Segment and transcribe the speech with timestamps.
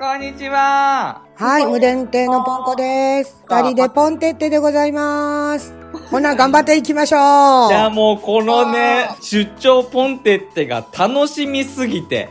[0.00, 1.26] こんにちは。
[1.34, 3.44] はい、無伝亭のポンコです。
[3.50, 5.74] あ二人でポンテッテでございます。
[6.10, 7.18] ほな、頑張っていきましょ
[7.68, 7.68] う。
[7.70, 12.30] いや、もうこのね、出張ポンテッテが楽しみすぎて。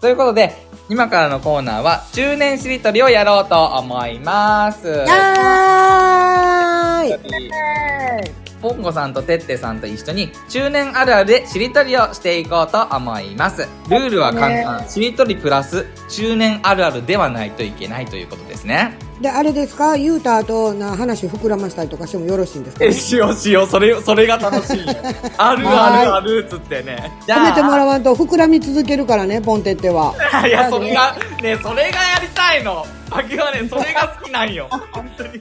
[0.00, 0.54] ということで、
[0.88, 4.86] 今からのコーナーは、中年しりとりをやろうと思います。
[5.08, 8.43] はーい。
[8.64, 13.68] ポンコさんとテッテさんと一緒に中年あるあるでしりとりをしていこうと思います。
[13.90, 14.88] ルールは簡単。
[14.88, 18.96] しりとりプラス中年あるあるではないといけないということですね。
[19.20, 19.98] で、あれですか？
[19.98, 22.84] 言うた後な話膨らましたりとかしてもよろしいんですか？
[22.86, 23.66] え、しようしよう。
[23.66, 24.94] それ、それが楽しいよ。
[25.36, 27.12] あるあるあるっつってね。
[27.26, 30.14] じ止めてもらわんと膨らみ続けるからね、ポンテッテは。
[30.48, 32.86] いや、それが、ね、それがやりたいの。
[33.10, 34.68] パキはね、それが好きなんよ。
[34.90, 35.38] 本当に。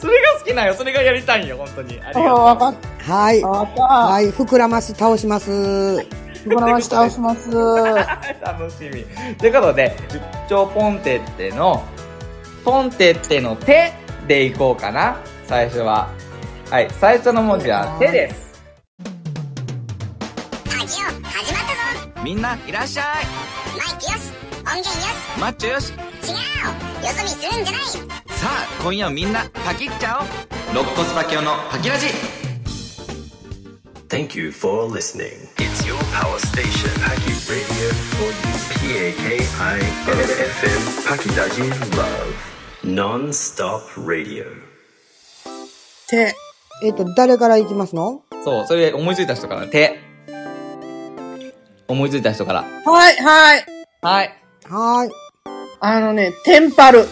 [0.00, 0.74] それが好きなんよ。
[0.74, 2.00] それがやりたいんよ、本当に。
[2.02, 2.24] ありがとう。
[2.44, 2.74] わかっ
[3.06, 3.40] はい。
[3.40, 3.48] た。
[3.48, 5.96] わかっはい、膨らます、倒します。
[6.08, 6.50] た。
[6.50, 7.50] 膨らまし倒します。
[8.42, 9.04] 楽しみ。
[9.36, 11.82] ということで、出張ポンテッテの、
[12.64, 13.92] ポンテッテの手
[14.26, 15.16] でいこうかな。
[15.46, 16.08] 最初は。
[16.70, 18.44] はい、最初の文字は手です。
[20.66, 23.04] ラジオ始まったぞみんないらっしゃい
[23.76, 24.32] マイクよし
[24.64, 26.00] 音源よしマッチョよし違うよ
[27.14, 30.18] そ見するんじゃないさあ今夜みんなパキッちゃ
[30.70, 32.06] おろっ骨パキオのパキラジ
[34.08, 36.90] Thank you for listening It's your power station
[41.08, 41.62] パキラジ
[46.10, 46.34] で
[46.82, 48.22] えっと誰からいきますの？
[48.44, 49.98] そうそれ思いついた人からて
[51.88, 52.62] 思いついた人から。
[52.62, 53.64] はい、はい。
[54.02, 54.36] はい。
[54.68, 55.10] はい。
[55.80, 57.06] あのね、テンパル。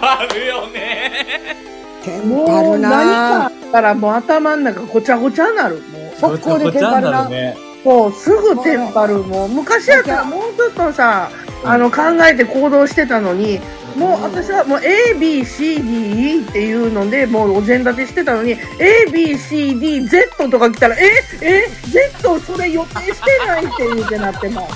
[0.00, 1.56] あるよね。
[2.04, 5.80] テンもパるう何かあなったらもう頭の中ごちゃごちゃになる。
[5.80, 6.16] もう。
[6.16, 7.28] 速攻でテンパるな。
[7.28, 7.56] ね。
[7.84, 9.18] もうすぐテンパる。
[9.18, 11.30] もう昔やったらもうちょっとさ、
[11.64, 13.60] あの考えて行動してたのに、
[13.96, 21.10] もう私はもう A, B, C, D, E っていうので、もうお膳立てしてたのに、A, B, C, D, Z とか来たら、え、
[21.40, 24.68] え、Z それ予定してないって言うてなっても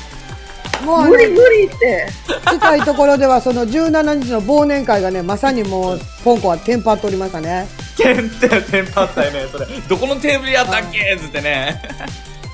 [0.84, 2.06] もう無理の、無理って。
[2.50, 7.66] 近いところではその17日の忘年会がね、まさにもう、ポンコはテンパっておりましたね。
[7.96, 9.66] テンテンテンパったよね、それ。
[9.88, 11.80] どこのテーブルやったっけつってね。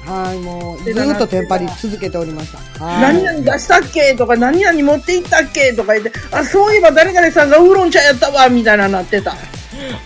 [0.07, 2.85] はい、もう、ずーっとテンパり続けておりました。
[2.85, 3.03] はい。
[3.15, 9.35] 何々出したっけとか、何々持って行ったっけとか言って、あ、そういえば誰々さんがウーロン茶やったわ、みたいななってた。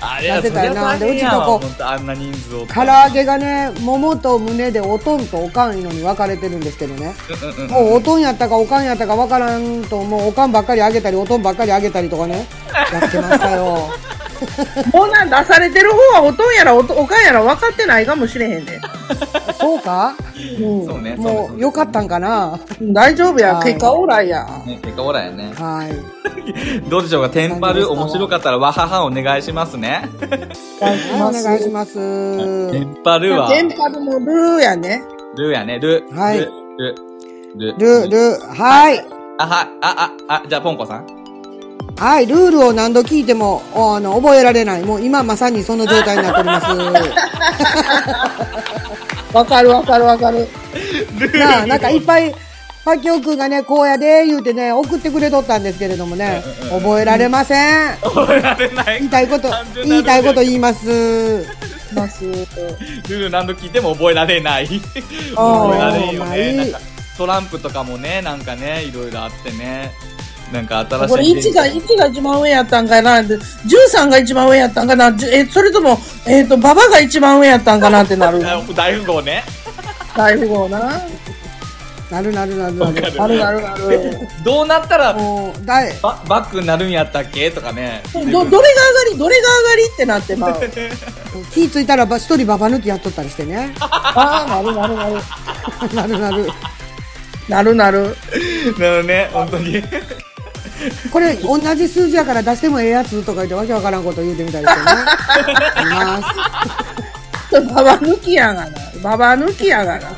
[0.00, 2.66] あれやってたよなでうちとあんな人数を。
[2.66, 7.14] 唐揚げがね、桃と胸でおとんとおかんのに分かれてるんですけどね。
[7.68, 12.46] もうおとんやったかおかんやったか分からんと、もうおかんばっかりあげたり、おとんばっかりあげたりとかね、
[12.92, 13.90] やってましたよ。
[14.92, 18.80] もうなん出されてる方はおとんやらおとおかんやら分かってないかもしれへんで。
[19.58, 20.14] そうか？
[20.60, 20.86] うん。
[20.86, 21.14] そうね。
[21.16, 22.58] もう、よかったんかな？
[22.80, 23.54] 大丈夫や。
[23.56, 24.46] はい結果オーライや。
[24.66, 25.52] ね、結果オーライやね。
[25.58, 26.88] はい。
[26.88, 30.08] どうでしょうか、テンパる何ですか面白かったら、わははお願いしますね。
[30.80, 31.94] はい、お願いします。
[32.72, 35.02] テンパるは、テンパルもルーやね。
[35.36, 36.04] ルやね、ル。
[36.12, 37.78] はいル、ル、ル。
[37.78, 39.04] ル、ル、はい。
[39.38, 41.06] あ、は、あ、あ、あ、じゃあ、ポンコさん。
[41.96, 44.82] はい、ルールを何度聞いても、おあの、覚えられない。
[44.82, 46.66] もう今まさにその状態になっております。
[49.32, 50.48] わかるわかるわかる。
[51.38, 52.34] なあ、なんかいっぱい、
[52.84, 57.54] パキオくんがね、こうやで、言うてね、送ってくれとったんですけれどもね、覚えられませ
[57.92, 57.96] ん。
[58.02, 59.10] 覚えられない言い。
[59.10, 59.50] たいこと
[59.84, 61.46] 言いたいこと言います。
[61.94, 62.24] ます。
[62.24, 64.80] ルール何度聞いても覚えられない。
[65.36, 66.52] あー覚えられんよまあね。
[66.54, 66.80] なんか、
[67.18, 69.92] トランプとかもね、なんかね、いろいろあってね。
[70.52, 71.08] なんか新しい。
[71.08, 78.44] これ1が、1が一番上やったんかなで ?13 が一番上やったんかなえ、それとも、えっ、と、馬場が一番上やったんかなってなる。
[78.46, 79.44] あ 大富豪ね。
[80.16, 81.00] 大富豪な。
[82.10, 83.22] なるなるなるなる。
[83.22, 84.28] あるあるある。
[84.44, 85.20] どうなったら、バ
[86.26, 87.52] バックになるんやったっけ？
[87.52, 88.02] とかね。
[88.12, 88.64] ど、どれが上が
[89.12, 90.58] りどれが上がりってなってまう。
[91.54, 93.72] 気ぃついたらば一人ババ抜きやっとったりしてね。
[93.78, 95.14] ああ、なるなるなる。
[95.94, 96.50] なるなる。
[97.48, 98.16] なるなる。
[98.78, 99.82] なるね、本当に。
[101.12, 104.86] これ、同じ数字やから出してもええやつとか言ってわけわからんこと言うてみたりしてね。
[107.74, 108.70] ババ抜きやがな。
[109.02, 110.10] ババ抜きやがな。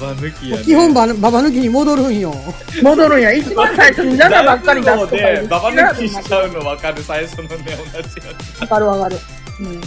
[0.00, 0.64] ババ抜きやね。
[0.64, 2.34] 基本バババ抜きに戻るんよ。
[2.82, 3.32] 戻るんや。
[3.32, 8.66] 一番最初に7ばっかり出すとかで、ババ抜きしわちゃうの分かる、最初のね、同じやつ。
[8.66, 9.18] かるわかる。
[9.60, 9.80] うん。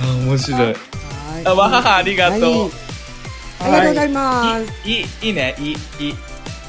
[0.00, 0.60] あ、面白い。
[0.60, 0.76] はい
[1.44, 2.40] あ、わはは、ありがとう。
[2.42, 2.70] はい
[3.62, 4.88] ありがとうございます。
[4.88, 6.16] いい、いいね、いい、いい。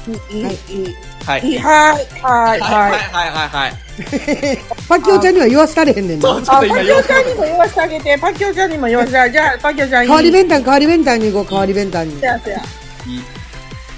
[0.08, 0.94] いい、いい、いい。
[1.24, 1.46] はい。
[1.46, 2.92] いい、はい、はい、はい、はい、はい。
[2.92, 3.72] はい、はい、はい。
[4.88, 6.34] パキオちゃんには言わせたれへんねんな。
[6.34, 8.18] パキオちゃんにも言わせてあげて。
[8.18, 9.32] パキオちゃんにも言わせてあげて。
[9.38, 10.08] じゃあ、パキオちゃんいい。
[10.08, 12.20] 代わり弁当、代わり弁当に行こう、代わり弁当に。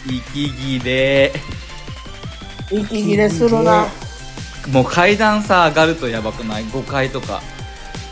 [0.06, 1.33] 息切れ。
[2.71, 3.87] 息切れするな。
[4.71, 7.41] もう階段さ、上がるとやばくない ?5 階とか。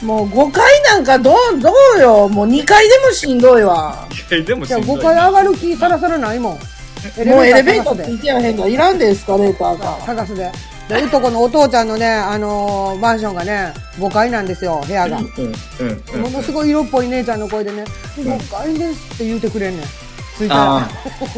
[0.03, 2.29] もう5階なんかどう、どうよ。
[2.29, 4.07] もう2階でもしんどいわ。
[4.29, 6.59] でもじゃあ5階上がる気さらさらないもん。
[7.27, 8.69] もうエレベーターでついてやへんの。
[8.69, 10.01] いらんで、エスカレーターが。
[10.07, 10.51] 探すで。
[10.89, 15.21] で、うとこのお父ちゃんのね、あのーマンションがね、5階なんですよ、部屋が。
[15.21, 15.27] も
[16.31, 17.85] のすごい色っぽい姉ちゃんの声でね、
[18.17, 19.87] 5階ですって言うてくれんねん。
[20.39, 20.91] 着いたらあ。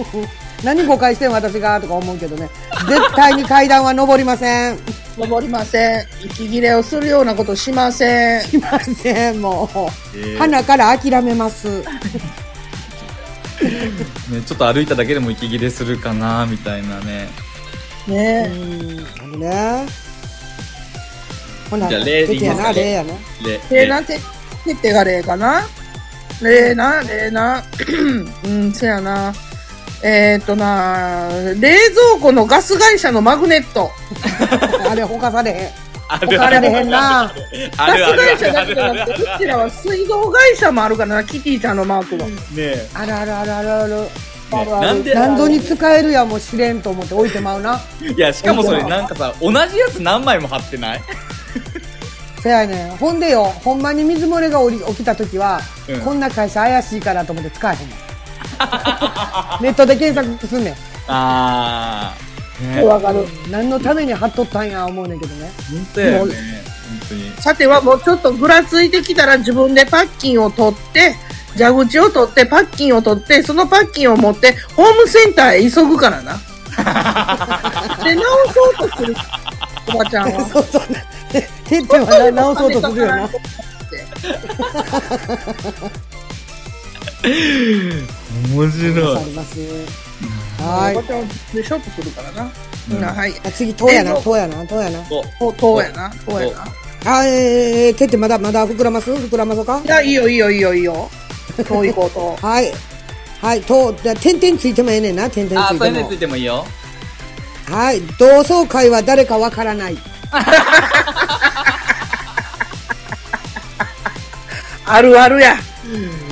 [0.65, 2.49] 何誤解してん私がとか思うけどね。
[2.89, 4.79] 絶対に階段は登りません。
[5.19, 6.05] 登りません。
[6.25, 8.43] 息切れをするようなことしません。
[8.43, 9.79] しません、もう。
[10.19, 11.83] えー花から諦めます。
[14.31, 17.29] ね、ちょっと歩いただけでも息切れするかな、みたいなね。
[18.09, 19.87] うねん、あのね。
[21.71, 23.15] ほな、じゃあ例でいいやな、例やな。
[23.43, 23.87] で、え。
[23.87, 24.19] なんて、
[24.65, 25.67] てってが例かな？
[26.43, 27.63] 例な、例な。
[28.45, 29.33] うん、せやな。
[30.03, 31.29] えー、っとな、
[31.59, 31.77] 冷
[32.13, 33.91] 蔵庫のガス会社のマグネット。
[34.91, 35.84] あれ、ほかされへん。
[36.09, 37.25] あほかされへんな。
[37.25, 37.35] あ
[37.79, 38.07] ガスる。
[38.07, 42.27] ある会社だけじゃなくて、うちらは水道会社もあるからな、キティちゃんのマークが。
[42.27, 42.89] ねえ。
[42.95, 43.15] ある。
[43.15, 43.53] あるある。
[43.53, 44.09] あるある。
[44.55, 47.81] ねなんで何度に使えるやもしれんと思って置いてまうな。
[48.01, 51.01] いや、しかもそれなんかさ、同じやつ何枚も貼ってない
[52.41, 52.91] せやねん。
[52.97, 57.99] ほんでよ、ほんまに水漏れが起き起きた時は、うんこんな会社怪しいからと思って使えへんねん。
[59.63, 60.75] ネットで検索すんねん。
[61.09, 62.15] あ
[62.85, 63.27] わかる。
[63.51, 65.51] 何のために貼っとったんや思うねんけどね。
[65.71, 66.35] 本当やよね。
[66.89, 67.31] 本当に。
[67.41, 71.17] さてはもうちょっとぐらついてきたら自分でパッキンを取って、
[71.57, 76.35] 蛇口を取って、パッキンを取って、そのパッキンを持って、ホームセンターへ急ぐからな。
[78.05, 79.15] で、直そうとする、
[79.95, 80.47] おばちゃんは。
[80.47, 80.83] そうそう。
[81.65, 83.29] てってはな直そうとするよな。
[88.55, 89.17] 面白い。
[89.17, 90.04] あります。
[90.59, 91.07] はいおば。
[91.07, 92.51] ちゃんはでショットするからな。
[93.13, 93.33] はい。
[93.45, 95.01] あ次、とうやな、とうやな、とうやな。
[95.05, 96.65] と、とうやな、とうやな。
[97.07, 99.11] あ、えー、てってまだ、まだ膨らます？
[99.11, 99.81] 膨らまそうか？
[99.85, 101.11] いや、いいよ、いいよ、いいよ、いいよ。
[101.67, 102.37] とう行こうと。
[102.47, 102.73] はい。
[103.43, 106.15] はい、と、じゃあ点々ついてもええねんな、点々あー、ついてもそれにつ。
[106.15, 106.65] いてもいいよ。
[107.71, 109.97] はい、同窓会は誰かわからない。
[114.87, 115.57] あるあるや。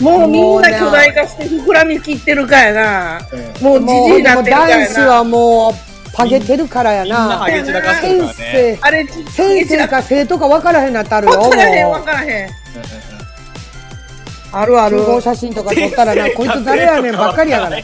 [0.02, 3.20] もうみんもうねな巨大化して膨らみきってるかやな。
[3.60, 4.94] もうじもう、じいになってるか男やな。
[4.94, 5.74] 子はもう、
[6.14, 7.62] パゲてるからやな先
[8.18, 8.34] ね。
[8.36, 11.42] 生、あれ、先生か生徒かわからへんなってあるよ、もう。
[11.44, 12.50] わからへん、わからへん。
[14.54, 15.04] あるある集。
[15.04, 17.78] 合写真とか撮ったらな、こいつ誰やねんばっかりやから。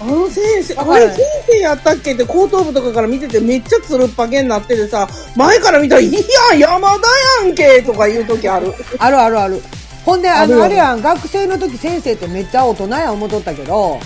[0.00, 5.06] あの先生、あれ先生やったっけって後頭部とかから見ててめっちゃつるっぱげになっててさ、
[5.36, 6.20] 前から見たら、いや、
[6.58, 6.96] 山田
[7.44, 8.74] やんけとか言う時ある。
[8.98, 9.62] あるあるある。
[10.08, 14.00] ほんで、あの、あれやん、学生の時先生ってめっちゃ大人や思っとったけど、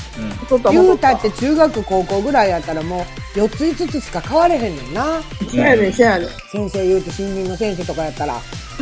[0.49, 3.07] ちょっと言うたって中学高校ぐらいやったらも
[3.37, 5.23] う、4つ5つしか変われへんねんな。
[5.49, 6.29] せやねん、せやねん。
[6.51, 8.35] 先生言うて新任の先生とかやったら。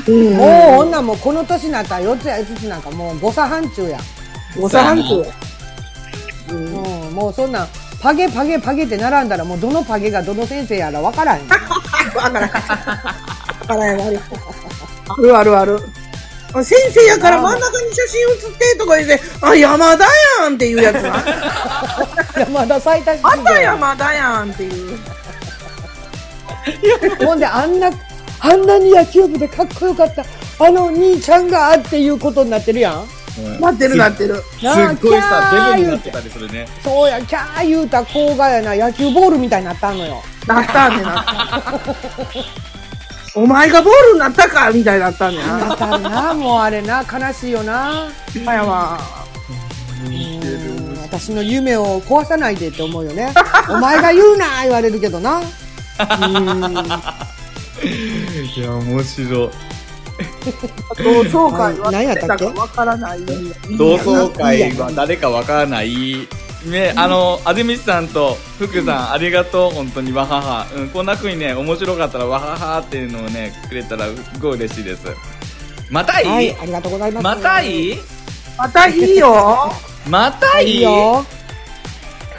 [0.09, 3.99] うんもう、ほんなんもうこの年になったら4つや5つなんかもう誤差範疇や。
[4.59, 5.27] ごさはんく。
[6.53, 7.69] うん、もうそんなん、
[8.01, 11.43] パゲパゲパゲって並んだらもうどのパゲがどの先生やらわからへん。
[12.17, 12.51] わからへん。
[12.51, 12.61] わ
[13.67, 14.21] からへん、ある。
[15.37, 16.00] あるある
[16.53, 20.05] あ先生やから真ん中に写真写ってとか言って、あ、山田
[20.43, 21.23] やんっていうやつな。
[22.53, 24.99] まだ最多また山田やんっていう。
[27.25, 27.91] ほんであんな、
[28.41, 30.25] あんなに野球部でかっこよかった、
[30.59, 33.07] あの兄ちゃんがっていうことになってるやん。
[33.61, 34.35] なってるなってる。
[34.37, 34.67] すっ
[35.01, 36.67] ごいさ、デブになってたりするね。
[36.83, 40.23] そうや、キャー言うた子がやな、野球ボールみたいになったのよ。
[40.47, 41.81] なったんねなった。
[43.35, 45.59] お前がボールになったかみたいになったんねな。
[45.59, 48.09] なったな、もうあれな、悲しいよな。
[48.45, 48.99] まやま
[50.05, 53.33] うん私の夢を壊さないでって思うよね。
[53.69, 55.41] お前が言うな言われるけどな。
[55.41, 55.45] い
[58.61, 59.51] や、面白い。
[61.03, 62.45] 同窓会ははい何やったっけ？
[62.47, 63.21] わからない。
[63.79, 66.27] 同窓会は誰かわからない。
[66.65, 70.67] ね、あの、あずみさんと福さん、ありがとう、本当に、わはは。
[70.77, 75.07] うん、こんな風にね、面白かったら、わははっていうのをね、くれたら、すごい嬉しいです。
[75.91, 77.25] またいい、はい、ありがとうございます。
[77.25, 77.99] またいい？
[78.59, 79.73] またいいよ。
[80.09, 80.75] またいい？
[80.75, 81.25] いいよ。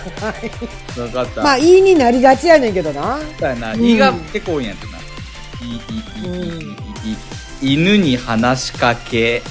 [0.97, 1.41] わかった。
[1.41, 3.19] まあ、いいになりがちやねんけどな。
[3.39, 4.91] そうやな、いが結構多いんやってな。
[5.61, 6.29] い、い、い、い、
[7.09, 9.41] い、い、い、犬に話しかけ。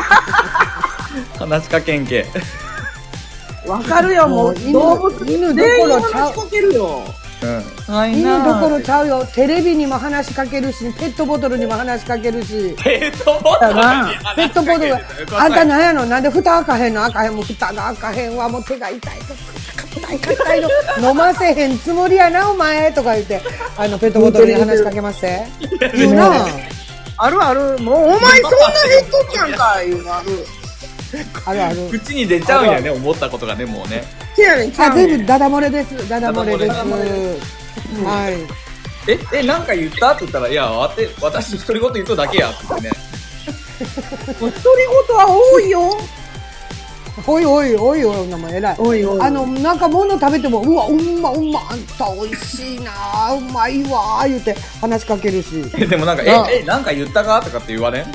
[1.38, 2.26] 話しかけんけ。
[3.70, 4.54] わかるよ、もう。
[4.54, 6.34] 犬動物犬どころちゃう。
[7.42, 7.94] うん。
[7.94, 9.24] はいいいなところちゃうよ。
[9.34, 12.74] テレビにも話しかけるし、ペットボトルにも話しかけるし。
[12.82, 13.80] ペットボトルに
[14.36, 14.94] ペットボトル、
[15.36, 16.04] あんたなんやの？
[16.04, 17.00] なんで蓋開かへんの？
[17.02, 18.48] 開かへんもう蓋が開かへんわ。
[18.48, 19.34] もう手が痛いと。
[20.00, 20.68] 硬い硬いの。
[21.10, 22.92] 飲ませへんつもりやな、お前。
[22.92, 23.40] とか言って、
[23.76, 25.46] あの、ペットボトルに話しかけまして。
[25.94, 26.46] 言うな。
[27.16, 27.78] あるある。
[27.78, 28.58] もう、お前そんな
[28.88, 30.28] 減っときやんか、いうのある。
[31.46, 31.88] あるある。
[31.90, 34.04] 口に出ちゃうんやね、思ったことがね、もうね。
[34.36, 36.08] ちゃあ、うねん全部ダダ漏れです。
[36.08, 38.04] ダダ漏れです。
[38.04, 38.34] はい。
[39.08, 40.12] え、え、なんか言った？
[40.12, 42.90] って言ったら、いや、わて私独り言言っただけや、ってね。
[44.38, 44.52] 独り
[45.08, 45.98] 言は多いよ。
[47.26, 48.76] おいおいおいおい、名前偉い。
[48.78, 49.20] おいおい。
[49.20, 52.92] あの、なんか物食べても、うわ、うんま、うんま、あんた美味しいな
[53.34, 55.64] うまいわ言うて話しかけるし。
[55.76, 57.42] えでもなんか、なえ、え、なんか言ったか？
[57.42, 58.04] とかって言われん？
[58.04, 58.10] な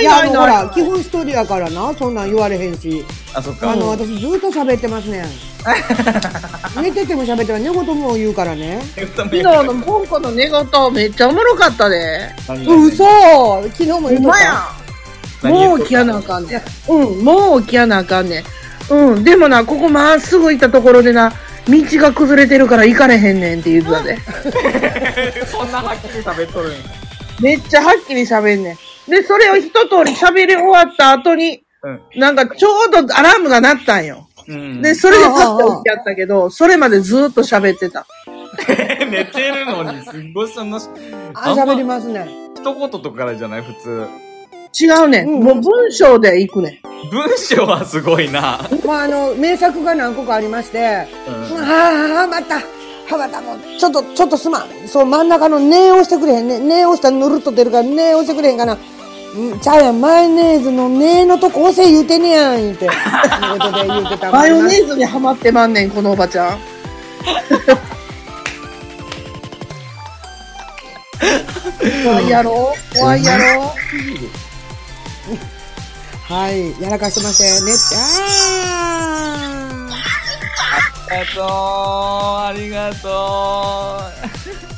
[0.00, 3.04] いいや、あの、ほないないら、基本一人やからな、そんなん言われへんし。
[3.34, 3.72] あ、そっか。
[3.72, 5.24] あの、私ずっと喋ってますね。
[6.80, 7.64] 寝てても喋ってます。
[7.64, 8.80] 寝言も言うからね。
[9.16, 12.30] 昨日のポンコの寝言めっちゃおもろかったで。
[12.48, 13.04] 嘘
[13.72, 14.32] 昨日も言うとっ
[15.42, 15.48] た。
[15.48, 15.52] ん。
[15.52, 16.92] もう起きやなあかんねん。
[16.92, 18.44] うん、もう起きやなあかんねん。
[18.88, 21.32] うん、でもな、ここまっすぐ行ったところでな、
[21.68, 24.18] 道が崩れてるから行かれへんねんって言ってたで。
[25.50, 26.78] そんなはっきり食べとるんや。
[27.40, 28.78] めっちゃはっきり喋んねん。
[29.08, 32.00] で、それを一通り喋り終わった後に、うん。
[32.16, 34.26] なんかちょうどアラームが鳴ったんよ。
[34.48, 34.82] うん。
[34.82, 38.06] で、それでパッと起きやったけど、それまでずーっと喋ってた。
[38.66, 40.78] 寝てるのに、すっごいその、
[41.34, 42.26] あ、喋りますね。
[42.56, 43.62] 一言とかからじゃない？
[43.62, 44.06] 普通。
[44.78, 45.28] 違うねん。
[45.28, 47.10] うんもう文章で行くねん。
[47.10, 48.60] 文章はすごいな。
[48.84, 51.06] まあ、あの、名作が何個かありまして、
[51.50, 51.56] うん。
[51.62, 52.62] はあ、また、は
[53.16, 54.66] またもう、ちょっと、ちょっとすまん。
[54.88, 56.58] そう、真ん中のネ押してくれへんね。
[56.58, 58.76] ネ押したらぬるっと出るから、ネ押してくれへんかな。
[59.36, 62.88] うん、ちゃうやん、マヨネーズのネのとこ押せ言うてねやん、言うて。
[62.88, 62.94] 仕
[63.58, 66.58] 事で言うてたマヨネーズにハマってまんねん、このおばちゃん。
[72.02, 72.74] 怖いやろ？
[72.94, 73.74] 怖いやろ？
[76.28, 77.72] はい、やらかしてましたよね。
[77.94, 79.88] あ
[81.08, 81.44] ありがとう。
[82.42, 83.08] ありがと
[84.72, 84.75] う。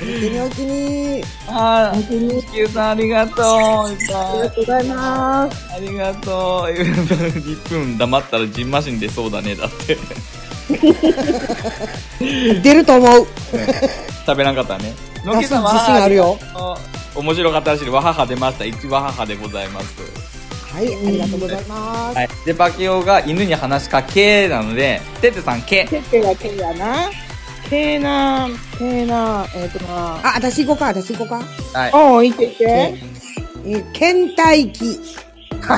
[0.00, 0.16] ー。
[0.16, 1.22] お気にお気に。
[1.48, 3.44] あー、地球さんありがとう。
[3.44, 5.74] ありがとうございます。
[5.74, 6.72] ありがとう。
[6.72, 9.96] 1分黙ったらジンマシン出そうだね、だって。
[12.62, 13.26] 出ると思う。
[14.26, 14.94] 食べなかったね。
[15.24, 16.38] の自信きさんはあるよ。
[17.14, 17.88] 面白かったらしい。
[17.88, 18.64] わはは出ました。
[18.64, 20.20] 一わははでございます。
[20.72, 22.16] はい、ありがとうございます。
[22.16, 22.28] はい。
[22.46, 25.84] で、パキオが犬に話しかけなので、てってさんけ。
[25.84, 27.10] てってがけやな。
[27.70, 28.48] けな、
[28.78, 30.16] けな、えっ、とな。
[30.16, 31.78] あ、私行こうか、私行こうか。
[31.78, 31.90] はい。
[31.94, 32.64] おう、いけて。
[32.64, 33.20] えー
[33.92, 34.98] 倦怠期。
[35.60, 35.76] は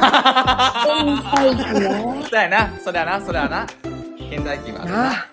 [1.45, 2.23] い、な。
[2.31, 2.73] そうやな。
[2.83, 3.67] それやな、それやな。
[4.31, 5.27] 現代機はあるな。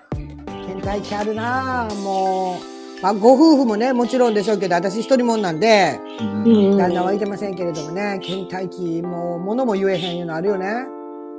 [0.68, 3.04] 倦怠期あるなあもう。
[3.04, 10.68] まあ、ご夫婦もね、もちろんでしょうけど、私一人もんなんで、うん旦那はいてませんけれどもね、倦怠期、もう、物も言えへんいうのあるよね。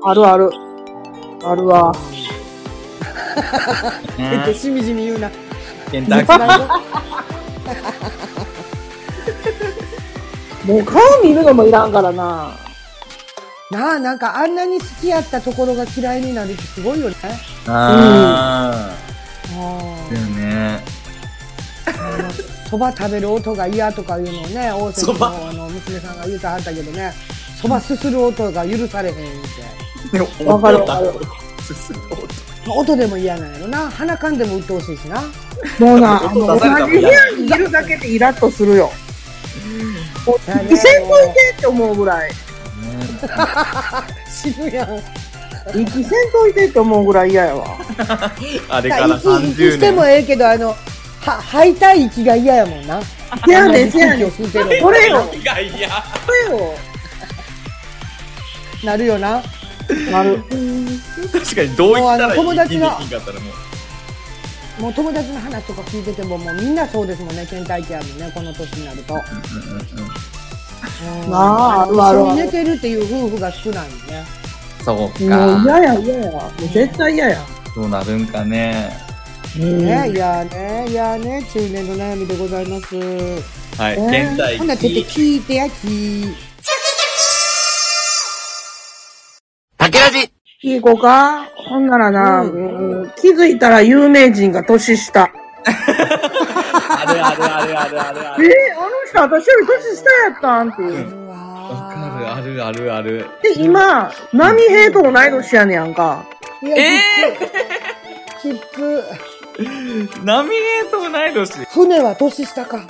[0.02, 0.50] あるある。
[1.44, 1.92] あるわ。
[4.18, 5.30] えっと、しみじみ言うな。
[5.90, 6.60] ケンタッキー。
[6.60, 6.68] よ
[10.66, 12.56] もう顔見るのもいらんからな。
[13.70, 17.16] なあ、なんかあんなに好きやったところが嫌いになるってすごいよね。
[17.66, 18.94] あ
[19.56, 20.14] あー。
[20.14, 20.82] だよね。
[21.86, 22.50] あ。
[22.68, 27.12] そば食べる音が嫌とかいうのをね、大関のあの娘さんが言うてはったけどね、
[27.60, 30.44] そばすする音が許されへんって。
[30.44, 31.08] わかるわかる。
[31.08, 32.19] 音
[32.96, 33.90] でも嫌なんやろな。
[33.90, 35.22] 鼻かんでも鬱陶しいしな。
[35.78, 38.92] もうな、 同じ部屋にいるだけでイラッとするよ。
[40.26, 40.82] もう、そうやね犠牲とい
[41.32, 42.30] てって思うぐらい。
[44.28, 44.98] 死ぬやん。
[45.74, 47.76] 息せんといてって思うぐらい嫌やわ。
[48.68, 50.14] あれから息息30しても年。
[50.14, 50.76] ええけど、あの、は、
[51.32, 53.00] 吐いたい息が嫌やもんな。
[53.46, 54.30] せやねん、せやねん。
[54.30, 55.22] 空気を吸うてるのこれよ。
[55.22, 55.36] こ
[56.32, 56.74] れよ。
[58.84, 59.42] なるよな。
[60.10, 60.42] なる。
[61.28, 64.82] 確かにどう言ったらいいもうあの友達がいいかったらもう。
[64.82, 69.14] もう友達の話とか聞いてても、もうみんなそうですもんね、倦怠期あるね、この年になると。
[69.14, 69.20] うん
[71.30, 74.24] なあ一緒に寝てるっていう夫婦が少ないね。
[74.84, 75.18] そうもうか。
[75.18, 76.30] 嫌や、嫌や。
[76.30, 77.38] もう絶対嫌や。
[77.74, 78.96] どうなるんかね。
[79.58, 82.96] うんね、いやね、いやね、中年の悩みでございます。
[82.96, 83.94] はい。
[83.94, 86.34] えー現代ほんならちょっと聞いてや、聞
[90.62, 95.22] いい子かほんならな、うんうん気づいたら有名人が年下。
[95.22, 101.24] あるあるあるあるあるあえー、あの人私より年下やったんっていう。
[101.24, 103.26] うわわかる、あるあるある。
[103.42, 106.24] で、今、波平と同い年やねやんか。
[106.62, 107.00] いや、え
[108.42, 108.60] きつ。
[109.56, 110.24] きつ。
[110.24, 111.64] ナミエーと同い年。
[111.66, 112.86] 船は年下か。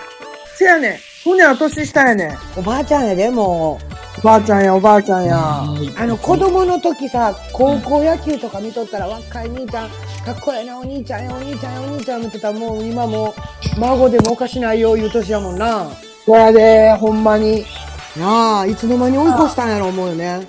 [0.57, 0.97] せやねん。
[1.23, 2.39] 船は年下やねん。
[2.57, 3.90] おばあちゃんやで、もう。
[4.21, 5.63] おばあちゃんや、おばあちゃんや。
[5.97, 13.35] あの、子供の時さ、高校野球とか見とったら、若い兄ちゃん、かっこええな、お兄ちゃんや、お兄ちゃんや、お兄ちゃん見てたら、もう今も
[13.77, 15.87] う、孫でもおかしないよ、いう年やもんな。
[16.27, 17.65] そやで、ほんまに。
[18.19, 20.47] なあ、いつの間に追い越したんやろ、思うよね。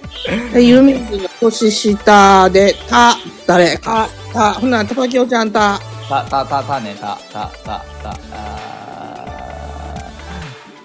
[0.54, 1.00] で、ユミの
[1.40, 3.16] 年下で、た、
[3.48, 3.78] 誰？
[3.78, 5.80] か、た、ほな、たぱきおちゃんた。
[6.10, 8.58] た、た、た、たね、た、た、た、た、あ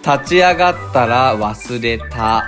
[0.04, 2.44] ー立ち上がったら忘れた。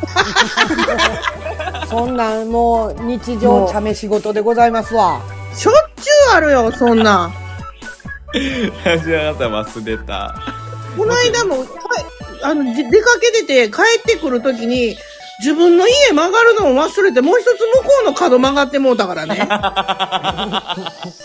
[1.88, 5.20] そんなん、もう、日常茶目仕事でございますわ。
[5.54, 7.34] しょっちゅうあるよ、そんなん。
[8.32, 10.34] 立ち上がったら忘れた。
[10.96, 11.70] この間も、か
[12.42, 14.96] あの、で出かけてて帰ってくるときに、
[15.40, 19.36] 自分の家曲がるのを忘れて、もう一つ向こうの角曲がってもうたからね。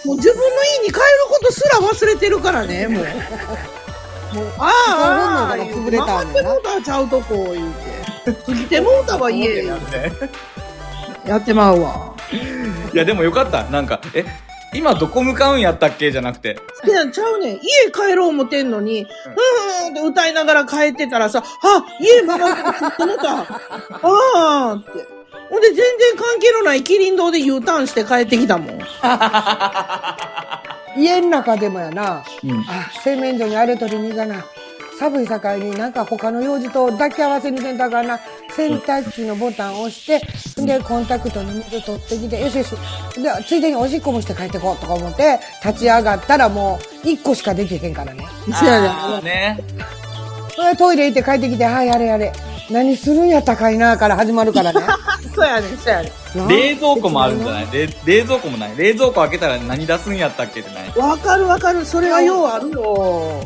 [0.06, 3.06] もう自分の家に帰ることすら忘れてるからね、もう。
[4.36, 7.95] もう、ああ、曲がってもうたちゃうとこ、言うて。
[8.34, 9.66] 過ぎてもうたわ、家。
[11.26, 12.14] やってまうわ。
[12.94, 13.64] いや、でもよかった。
[13.66, 14.26] なんか、え、
[14.74, 16.58] 今どこ向かうんやったっけじゃなくて。
[16.86, 17.56] いや、ちゃうねん。
[17.56, 17.62] 家
[17.94, 23.40] 帰ろう思てんのに、ふーんって歌いながら帰ってたらさ、あ、家曲がってるって思った。
[23.40, 23.46] あ
[24.04, 24.90] あって。
[25.50, 25.86] ほんで全然
[26.18, 28.80] 関係のないキリン堂で U ターンして帰ってきたもん。
[30.98, 32.66] 家の中でもやな、うん。
[32.68, 34.44] あ、洗面所にあれ取りに行かな。
[35.00, 38.20] 寒い境になんか他の用事と抱き合わせにせんとあかんな。
[38.56, 40.22] 洗濯機のボタンを押して、
[40.66, 42.70] で、コンタクトに水取ってきて、よしよし。
[42.72, 42.78] で、
[43.46, 48.26] ついでにおしっこもして帰ってこうとか思って、立ち上がったらもう、一個しかできへんからね。
[48.58, 49.60] せやね
[50.78, 52.32] トイレ行って帰ってきて、はい、やれやれ。
[52.72, 54.80] 何するんやったかいなから始まるからね。
[55.36, 56.12] そうやねん、そうやね
[56.48, 57.68] 冷蔵庫もあるんじゃない？
[57.72, 58.72] 冷冷蔵庫もない。
[58.78, 60.98] 冷蔵庫開けたら何出すんやったっけってない。
[60.98, 61.86] わかるわかる。
[61.86, 63.44] それはようあるよ。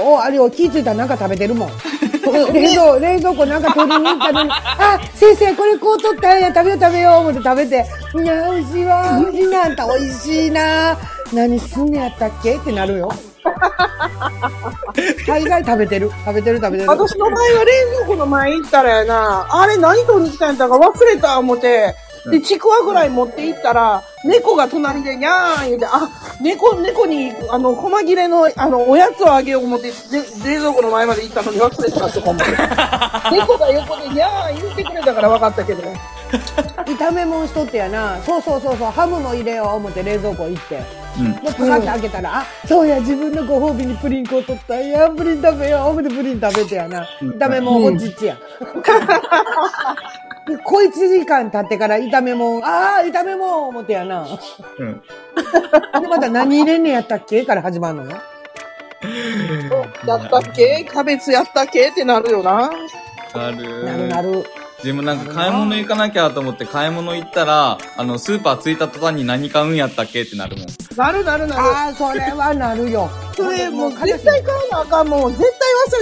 [0.00, 1.70] おあれを気ぃついたらなんか食べてるもん。
[2.52, 10.96] 冷蔵、冷蔵庫なんか取りに行ったのに、 あ、先生これこう取ったんや、食べよう食べよう思って食べて、いや、美味しいわ、美味しいな、あんた美味しいな。
[11.32, 12.56] 何すんねやったっけ？
[12.56, 13.10] ってなるよ。
[15.26, 16.10] 大概食べてる。
[16.24, 16.90] 食べてる食べてる。
[16.90, 21.94] 私の場合は冷蔵庫の前行ったらやな、あれ何取りに来たんやったか忘れた思って、
[22.30, 26.08] で、ちくわぐらい持って行ったら、猫が隣でにゃーん言うて、あ、
[26.40, 32.52] 猫、猫に、あの、細切れの、あの、おやつをあげよう思って、で冷蔵庫の前まで行ったのに忘れたとか思って。
[33.32, 36.00] 猫が横でにゃーん言ってくれたから分かったけどね。
[36.86, 38.16] 炒め物しとってやな。
[38.24, 40.82] そうそうそうそう、ハムも入れよう思って冷蔵庫行って。
[41.18, 41.32] うん。
[41.34, 47.06] で、パカって開けたら、あ、そうや、自分のご褒美にプリン粉を取ったんや、プリン食べよう、思ってプリン食べてやな。
[47.20, 48.36] 炒め物おちっちや。
[50.46, 54.26] で小一時間経ってから炒め物、ああ、炒め物思ってやな。
[54.78, 55.02] うん。
[56.00, 58.16] で、また何入れんねやったっけから始まるのよ。
[60.06, 60.86] やったっけ？
[60.88, 61.90] キャベツやったっけ？
[61.90, 62.70] ってなるよな。
[63.34, 63.84] ある。
[63.84, 64.44] なるなる。
[64.82, 70.66] でもなんか買い物行かなきゃと思って買い物行ったら、あの、スーパー着いた途端に何買うんやったっけってなるもん。
[70.96, 71.62] なるなるなる。
[71.62, 73.08] ああ、それはなるよ。
[73.36, 75.36] それもう絶対買わなあかんもん。
[75.36, 75.50] 絶対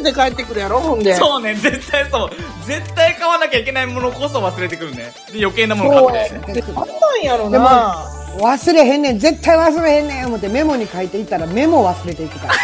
[0.00, 1.14] 忘れて帰ってくるやろ、ほんで。
[1.14, 2.30] そうね、絶対そう。
[2.66, 5.12] 絶対買わなきゃいけないものこそ忘れてくるね。
[5.30, 6.40] で、余計なもの買ってあん
[6.88, 8.06] なんやろでもな。
[8.38, 12.54] 忘れへんねん、絶対忘れへんねん、思ってメモに書いていったらメモ忘れていくから。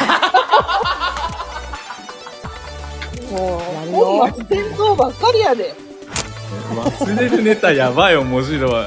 [3.31, 3.61] もう、
[3.92, 4.26] 本よ。
[4.35, 5.74] 末転倒ばっかりやで。
[6.75, 8.87] 忘れるネタやばい面白い。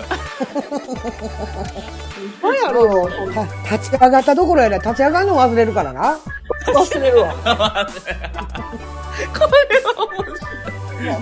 [2.41, 3.09] 何やろよ。
[3.65, 6.17] た立ち上がったところやで、立ち上がるの忘れるからな。
[6.67, 7.35] 忘れるわ。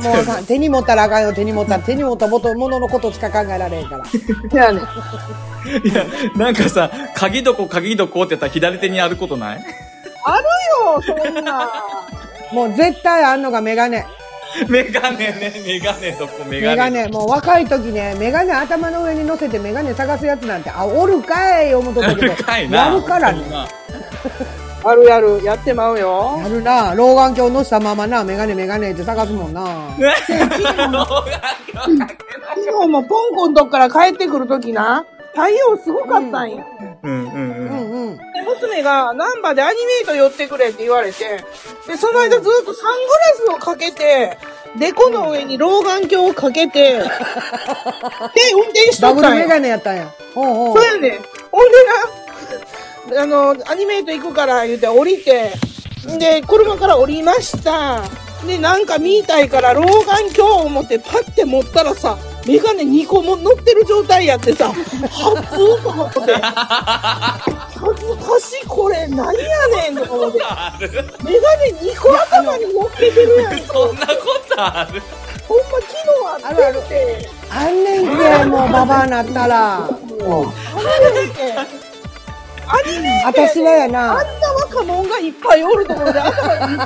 [0.02, 1.84] もうさ、手に持ったらあかんよ、手に持ったら。
[1.84, 4.04] 手に持ったもののことしか考えられへんから。
[4.06, 4.10] い
[5.94, 9.64] や、なんかさ、鍵どこ鍵どこって言ったら左手にあることない？
[10.24, 10.44] ある
[11.14, 11.70] よ、そんな。
[12.52, 14.06] もう絶対あんのがメガネ。
[14.68, 16.92] メガネね、メガネどこメガネ。
[16.92, 17.08] メガネ。
[17.08, 22.36] もう若い時ね、メガネ頭の上に乗せてメガネ探すやつなんて、あ、おるかい思っとったやけど。
[22.36, 22.86] るかいな。
[22.86, 23.42] やるからね。
[24.84, 25.44] あるやる。
[25.44, 26.40] やってまうよ。
[26.42, 26.94] やるな。
[26.96, 29.66] 老眼鏡乗したままな、メガネメガネって探すもんな。
[29.98, 30.16] 昨
[32.82, 36.64] 日もポンコンとこから帰ってくるときな、太陽すごかったんや。
[36.82, 37.68] うんうんううん。
[37.70, 38.18] んうん。
[38.18, 41.44] で、娘が、ナンバーでアニメート寄ってくれって言われて、
[41.88, 44.38] で、その間ずっとサングラスをかけて、
[44.78, 47.04] デコの上に老眼鏡をかけて、 で、
[48.54, 49.44] 運転しとダブルったんや。
[49.46, 50.08] メガネやったんや。
[50.34, 50.86] ほうほうそう。
[50.86, 51.26] やねん。
[51.52, 51.78] ほんで
[53.14, 55.54] な、あの、アニメート行くから言うて降りて、
[56.18, 58.02] で、車から降りました。
[58.46, 66.20] で、なんか見たいから老眼鏡を持ってパッて持ったらさ、メガネ2個も乗ってる状態やってさ、初と思って。
[66.36, 70.40] 恥ずかしい、これ、何やねんとか思って。
[70.44, 70.90] ある
[71.24, 73.60] メガネ2個頭に乗っけてるやん。
[73.60, 74.16] そんなこ
[74.50, 75.02] とある？
[75.48, 75.98] ほんま昨日
[76.44, 77.30] あってて。
[77.50, 79.86] あんねんて、もうババアなったら。
[79.86, 79.98] あんね
[81.28, 81.87] んて。
[82.70, 84.24] アニメ私はやあんな、な
[84.70, 86.86] 若者がいっぱいおるところで頭にメ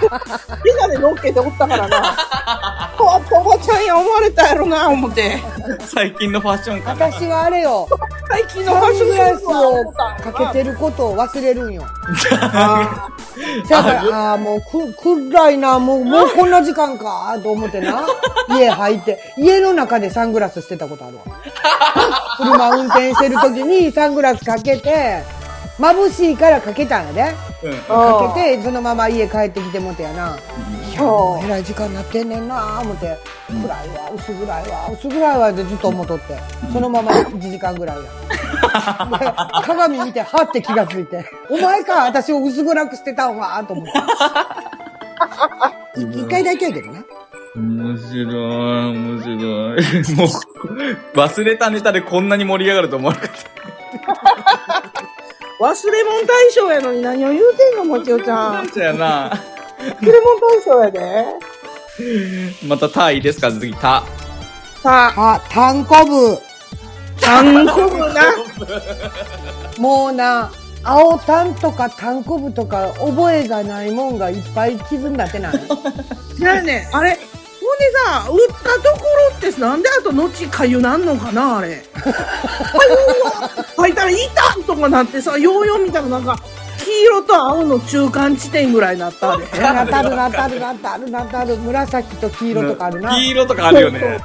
[0.80, 2.91] ガネ乗っけておったからな。
[2.98, 5.39] 変わったおばちゃんや思われたやろな、思って。
[5.86, 7.88] 最近のファッションかな私はあれよ、
[8.28, 9.91] 最近のフサンァッショングラスを
[10.32, 11.84] かけてることを忘れるんよ。
[12.41, 13.10] あ
[13.70, 18.06] だから、 ああー、もうく、暗いな、もう、もうこんな時間か、と思ってな。
[18.50, 21.24] 家入って、家の中でサングラスしてたことあるわ。
[22.38, 25.24] 車運転してる時にサングラスかけて、
[25.82, 27.36] 眩しいからかけたんやで。
[27.63, 30.38] うんかけて、そのまま家帰ってきてもてやな。
[30.91, 33.17] いや、もうえらい時間になってんねんな思って。
[33.48, 36.38] 暗いわ、薄暗いわ、薄暗いわってずっと思っとって。
[36.72, 38.04] そのまま1時間ぐらいや。
[38.04, 38.08] で
[39.65, 41.26] 鏡見て、はって気がついて。
[41.50, 43.91] お前か、私を薄暗くしてたんわ、と思って。
[46.02, 47.04] 一回だけやけどな。
[47.56, 49.39] 面白い、面白い。
[49.39, 55.20] もう、忘れたネタでこんなに盛り上がると思わなかった。
[55.62, 58.67] 忘れ物大賞やのに何を言うてんの、もちおちゃん。
[58.67, 59.30] そうやな。
[59.78, 61.26] 忘れ物大賞やで。
[62.67, 64.04] またタイですか次、タ。
[64.82, 66.36] さあ、あ、タンコブ。
[67.21, 68.34] タンコブな。
[69.78, 70.52] もうな、
[70.84, 75.54] 青タンとかタンコブとか覚えがないもんがいっぱい傷になってない。
[76.39, 77.19] じゃあね、あれ、
[77.62, 81.84] ほんでさ、打ったところってなんであと後かゆなんのかな、あれ。
[81.93, 83.50] かゆわ。
[83.78, 86.38] 書いたら、いたとかなってさ、ヨーヨー見たらなんか、
[86.84, 89.45] 黄色と青の中間地点ぐらいになったで。
[89.60, 93.15] なたるなたるなたるなたる紫と黄色とかあるな。
[93.15, 94.19] 黄色とかあるよね。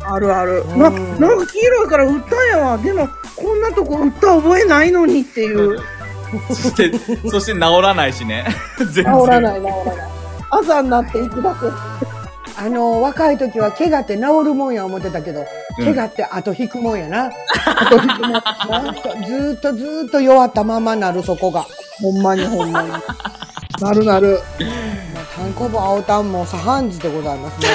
[0.00, 0.64] あるある。
[0.68, 2.78] うんな、なんか黄色いから打ったんやわ。
[2.78, 5.78] でも、こんなとこ打った覚えないのにっていう。
[6.48, 6.92] そして、
[7.30, 8.44] そして治らないしね。
[8.78, 9.04] 全然。
[9.04, 10.14] 治らない、治らない。
[10.50, 12.13] あざになっていくだけ。
[12.64, 15.46] あの、若い時は怪我って治るもんや思ってたけど、うん
[15.84, 17.26] 怪我って後引くもんやな。
[17.26, 18.32] 後引くもん。
[18.32, 21.66] なんかずーっとずーっと弱ったままなるそこが。
[22.00, 22.88] ほんまにほんまに。
[23.80, 24.38] なるなる。
[25.12, 27.68] まあ、タンコブ青タンも左半時でございますね。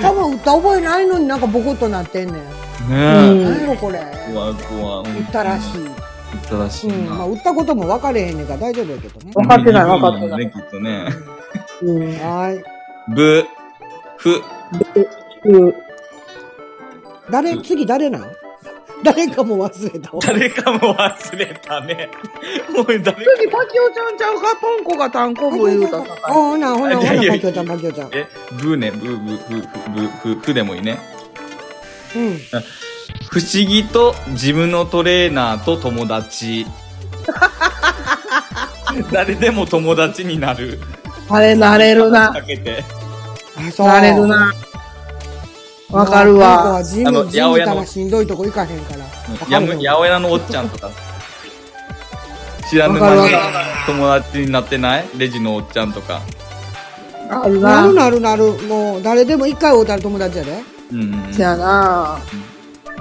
[0.00, 2.34] 頭打った覚えないのになんかボコッとなってんねん。
[2.36, 4.00] ね何やろこれ。
[4.02, 4.32] え。
[4.32, 5.12] 怖い怖い。
[5.18, 5.88] 打ったらしい。
[6.48, 7.06] 正しいうん。
[7.06, 7.24] まあ、な。
[7.26, 9.32] 打ったことも分かれへんねんから大丈夫やけどね。
[9.34, 11.06] 分かってない分かってないね、きっとね。
[11.82, 12.12] うん。
[12.18, 12.79] はい。
[13.14, 13.46] ぶ、
[14.16, 14.42] ふ、
[15.44, 15.74] うん
[17.30, 18.22] 誰、次誰なん？
[19.02, 20.18] 誰かも忘れたわ。
[20.22, 22.10] 誰かも忘れたね。
[22.76, 23.12] もう誰か。
[23.38, 24.56] 次、パキオちゃんちゃうか？
[24.60, 26.32] ポンコがタンコブ言うたさかい。
[26.34, 28.10] ほな、ほな、ほな、パキオちゃん、パキオちゃん。
[28.12, 28.26] え、
[28.60, 30.98] ぶね、ぶ、ぶ、ふ、ふ、ふ、ふでもいいね。
[32.14, 32.38] うん。
[33.30, 36.66] 不思議と自分のトレーナーと友達。
[39.12, 40.78] 誰でも友達になる。
[41.30, 42.32] あれ、なれるな。
[42.32, 42.84] かけて。
[43.56, 43.86] あ、そう。
[43.86, 44.52] なれるな。
[45.90, 46.76] わかるわ。
[46.76, 49.04] あのム、ジムか八百屋のらしんどいとこ行かへんから。
[49.48, 50.90] やむ、八百屋のおっちゃんとか。
[52.68, 53.34] 知らぬ間に
[53.86, 55.04] 友達になってない？
[55.16, 56.20] レジのおっちゃんとか。
[57.28, 58.04] あるなるな。
[58.04, 58.52] なるなる。
[58.68, 60.62] もう、誰でも一回会うたら友達やで。
[60.92, 61.34] うんうん。
[61.34, 62.18] せやな。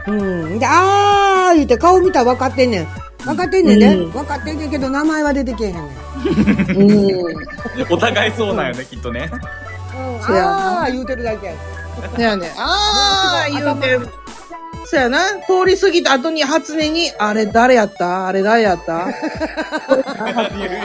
[0.07, 0.59] うん。
[0.59, 2.87] で、あー言うて顔見たら分かってんねん。
[3.23, 3.87] 分かってんねんね。
[3.93, 5.85] うん分かってんねんけど、名前は出てけえへんねん。
[6.75, 7.93] うん。
[7.93, 9.29] お互いそうなんよね、きっとね。
[9.31, 9.39] うん
[10.35, 11.53] あー言うてるだけや。
[12.15, 12.51] せやね。
[12.57, 14.18] あー言うて。
[14.89, 15.19] そやな。
[15.45, 18.27] 通り過ぎた後に初音に、あれ誰やった？
[18.27, 19.05] あれ誰やった？
[19.07, 19.11] あ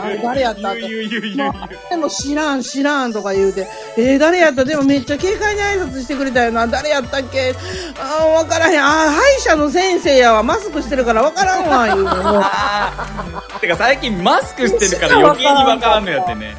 [0.08, 0.74] れ誰やった？
[0.74, 4.64] でも知らん知らんとか言うて、えー、誰やった？
[4.64, 6.66] でもめっちゃ軽快に挨拶してくれたよな。
[6.66, 7.54] 誰やったっけ？
[7.98, 8.84] あー、わからへん。
[8.84, 10.42] あー、歯医者の先生やわ。
[10.42, 12.10] マスクしてるからわからんわ、言うの。
[12.44, 12.92] あ
[13.56, 16.54] ーてか最近マスクしてるから余計にわからんのやってね。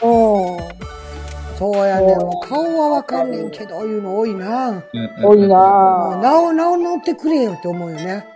[0.00, 0.58] お
[1.58, 2.18] そうやねん。
[2.18, 4.68] もう顔は分かんねんけど、いうの多いな。
[4.70, 4.82] うん
[5.24, 5.48] 多いな
[6.20, 8.26] なお、なお乗ってくれよって思うよね。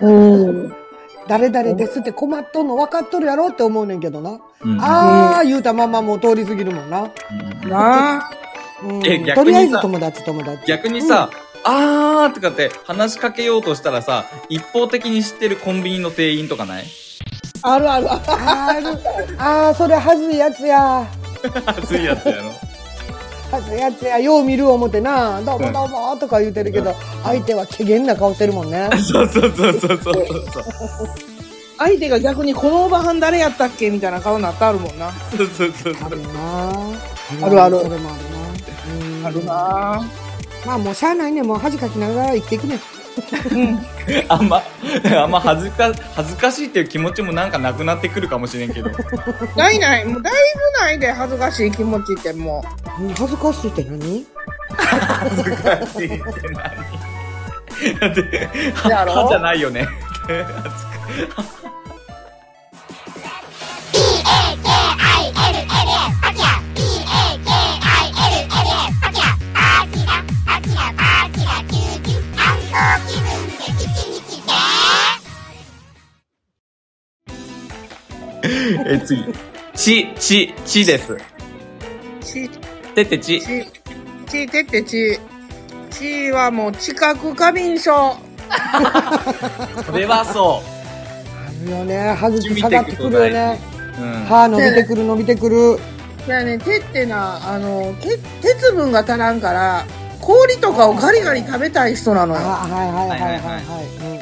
[0.00, 0.74] うん。
[1.28, 4.38] 誰々ですって困っとんの分かっとるやろって思うねんけどな。
[4.60, 7.10] うんあー言うたままもう通り過ぎるもんな。
[7.64, 8.30] うんな
[8.84, 10.66] うん、え逆にさとりあえず友達友達。
[10.66, 11.30] 逆にさ、
[11.64, 16.84] あーとかって話しかけようとしたらさ、一方的に知ってるコンビニの店員とかない？
[17.62, 18.22] あるあるある。
[18.28, 18.88] ある。
[19.38, 21.06] あー、それはずいやつや。
[21.66, 22.50] 熱いやつやろ。
[23.50, 24.18] はずいやつや。
[24.18, 25.40] よう見る思てな。
[25.42, 28.88] どうもどうもとか言うてるけど、相手は怪げな顔してるもんね。
[29.02, 30.24] そうそうそうそうそうそう。
[31.78, 35.12] 相手が逆にこのおばはん誰やったっけみたいな顔になってあるもんな。
[35.36, 36.06] そうそうそうそう。
[36.06, 38.36] あるなあるあるそれもあるな。
[38.88, 40.10] うんあるな
[40.64, 41.42] まあもうしゃあないね。
[41.42, 42.80] もう恥かきながら生きていくね。
[44.28, 44.62] あんま、
[45.22, 48.90] あんま恥ずか、恥ずかしいっていう気持ちもなんかなくなってくるかもしれんけど。
[49.56, 50.04] ないない。
[50.04, 52.64] もうだいぶないで、恥ずかしい気持ちっても
[52.98, 53.02] う。
[53.04, 54.26] うん恥ずかしいって何？
[54.78, 56.56] 恥ずかしいって何？
[58.00, 59.86] だって、歯じゃないよね。
[78.86, 79.24] え、次。
[79.74, 81.16] ち、ち、ちです。
[82.20, 82.48] ち、
[82.94, 83.40] てってち。
[83.40, 83.66] ち、
[84.26, 85.20] ちてってち。
[85.90, 88.16] ちはもう知覚過敏症。
[89.86, 92.14] それはそあるよね。
[92.14, 93.60] 歯茎下がってくるよね。
[93.98, 94.02] う。
[94.02, 94.12] うん。
[94.24, 95.78] 歯伸びてくる伸びてくる。
[96.26, 99.84] いやね、手ってな、あの、け鉄分が足らんから、
[100.20, 102.46] 氷とかをガリガリ食べたい人なのあ、よ。
[102.46, 104.15] はいはいはいはいはい。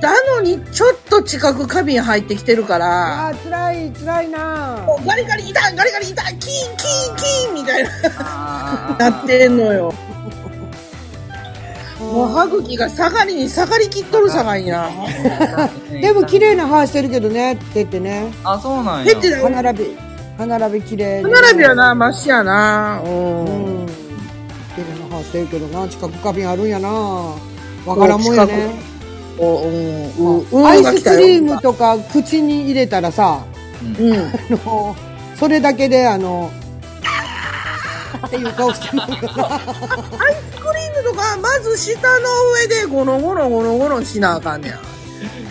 [0.00, 9.92] なのに、ちょっと知覚過敏入ってきてるから、あー、辛い辛いなガリガリ痛いガリガリ痛いキーンキーンキーンみたいな、あなってんのよ。
[12.00, 14.88] もう歯茎が下がりに下がりきっとるさがいいな。
[16.00, 18.32] でも綺麗な歯してるけどね、手ってね。
[18.44, 19.06] あ、そうなんや。
[19.06, 19.96] 手って歯並び、
[20.38, 23.00] 歯並び綺麗歯並びはな、マシやな。
[23.04, 23.08] う。
[23.08, 23.86] うんん。
[24.76, 26.88] 綺麗な歯してるけどな、近く過敏あるんやな。
[26.88, 28.97] わからんもんやね。
[29.38, 30.44] おうん。
[30.50, 30.66] うん。
[30.66, 33.44] アイスクリームとか口に入れたらさ、
[33.98, 34.14] うん。
[34.14, 34.32] あ
[34.66, 34.96] の、
[35.36, 36.50] それだけであの、
[38.26, 39.02] っていう顔してる。
[39.02, 39.42] アイスクリー
[40.96, 42.28] ムとか、まず下の
[42.60, 44.78] 上でゴロゴロゴロゴロしなあかんねや。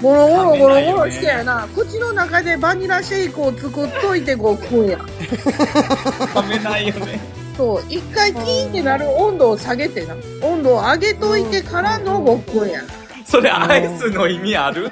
[0.02, 4.98] ゴロゴロゴロゴロしてやな、口の中でバニラシェイクを作っといてごっくんや。
[4.98, 7.20] 噛めないよね。
[7.56, 10.16] そう、一回キーンってなる温度を下げてな。
[10.44, 12.82] 温度を上げといてからのごっくんや。
[13.30, 14.90] それアイスの意味ある？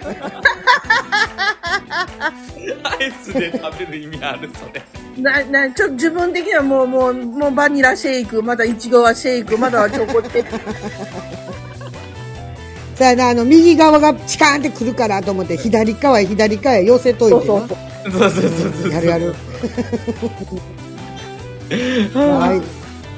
[2.83, 4.81] アイスで食べる意味あるそれ。
[5.21, 10.59] な、な、ちょっと自分的にはもう、もう、もうバニラシェイク、まだイチゴはシェイク、まだはチョコチェック。
[12.95, 17.43] さあな、あの、右側がチカーンってくるからと思って、左側へ左側へ寄せといてな。
[17.45, 17.67] そう
[18.09, 18.31] そうそう
[18.83, 18.91] そう。
[18.91, 19.33] やるやる。
[22.13, 22.61] はい。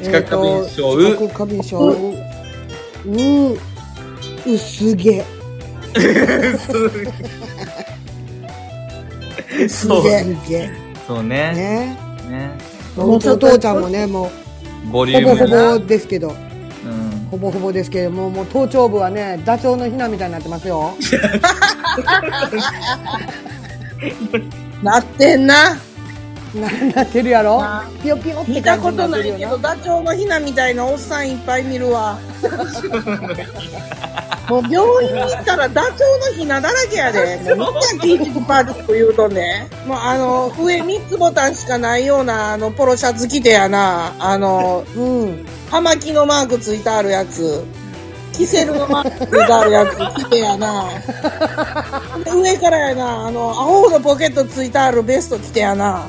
[0.04, 1.80] 知覚過敏症えーと知覚過敏症。
[1.90, 2.14] う、
[3.54, 3.60] う、
[4.48, 5.24] 薄毛。
[9.68, 10.04] そう。
[11.08, 11.54] そうね。
[11.54, 11.98] ね。
[12.30, 12.58] ね。
[12.96, 14.32] もううちお父ちゃんもね、も
[14.92, 15.78] ボう、ほぼほリュームな。
[15.80, 16.36] ぼですけど、うん。
[17.32, 20.94] ほぼほぼですけども、もう頭頂部はね、ダチョウのひなみたいになってますよ。
[24.84, 25.76] なってんな。
[26.62, 27.62] な、なってるやろ？
[27.62, 29.58] なピヨピヨって見たことないけど。
[29.58, 32.18] ダチョウのひなみたいなおっさんいっぱい見るわ。
[34.50, 35.98] もう病院に行ったらダチョウ
[36.32, 37.38] のひなだらけやで。
[37.56, 39.68] もうみんなピーチクパーチク言うとんね。
[39.86, 44.14] もうあの、上3つボタンしかないようなあの、ポロシャツ着てやな。
[44.20, 45.46] あの、うん。
[45.70, 47.66] 葉巻のマークついてあるやつ。
[48.34, 50.86] キセルのマークついてあるやつ着てやな。
[52.24, 56.08] で上からやな、あの、アホのポケットついてあるベスト着てやな。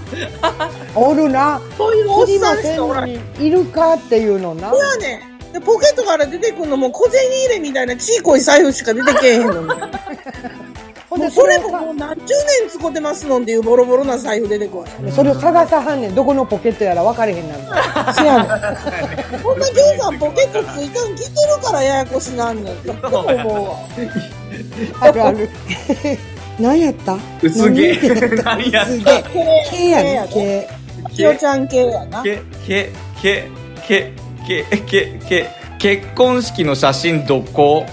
[0.94, 1.60] おるな。
[1.76, 3.06] そういうおっさんしかおらん。
[3.06, 4.70] にいるかっていうのな。
[4.70, 5.52] そうやねん。
[5.52, 9.68] で、ポケットから出てくるのも小銭入れみたいなちいこい財布しか出てけえへんのに。
[11.10, 12.24] ほんで、もうそれももう何十
[12.60, 15.10] 年使ってますのんっていうボロボロな財布出てこい。
[15.12, 16.14] それを探さはんねん。
[16.14, 18.12] どこのポケットやら分かれへんなんだ。
[18.14, 18.46] せやねん。
[19.42, 22.90] こんなジョーさんポケットついたん着てるからややこしなんねんって。
[22.90, 23.76] 思うわ。
[25.00, 25.48] あるある。
[26.60, 27.16] 何やった？
[27.42, 27.94] 薄毛
[28.42, 28.90] 何何やった？
[28.90, 29.22] 薄毛。
[29.70, 30.28] 毛やね、
[31.38, 32.22] ちゃん系やな。
[32.22, 32.92] け、け、
[33.22, 33.48] け、
[33.86, 34.12] け、
[34.46, 35.46] け、け、け、
[35.78, 37.86] 結婚式の写真どこ？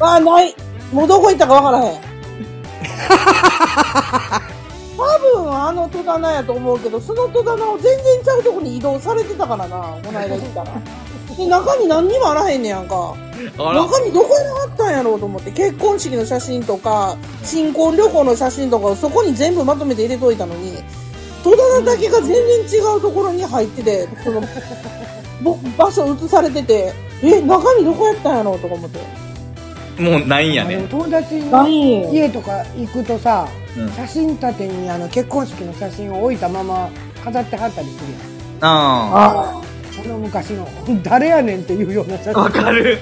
[0.00, 0.54] あ、ない。
[0.92, 2.15] もうどこ行ったかわからへん。
[4.96, 10.72] 多分あの戸棚やと思うけど、その戸棚を全然ちゃうとこに移動されてたからな、この間行ったら。
[11.36, 13.14] で、中に何にもあらへんねやんか。
[13.58, 20.82] 中身どこにあったんやろうと思って、結婚式の写真とか、新婚旅行の写真とかをそこに全部まとめて入れといたのに、
[21.44, 24.42] 戸棚だけが全然違うところに入ってて、その、
[25.44, 29.25] ぼ場所移されてて、え、中身どこやったんやろうとか思って。
[29.98, 30.86] もうないんやね。
[30.90, 36.88] 友達なのい家とか行くとさ、うん写真立てにあの結婚式の写真を置いたまま
[37.22, 38.06] 飾ってはったりする
[38.62, 39.62] ああ
[39.96, 40.02] やん。
[40.02, 40.66] その昔の、
[41.02, 42.40] 誰やねんっていうような写あ。
[42.40, 42.62] わ真。
[42.62, 42.98] かる。